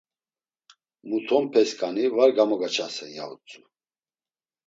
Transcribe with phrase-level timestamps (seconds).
[1.09, 3.61] Mutonpesǩani var gamogaçasen, ya utzu.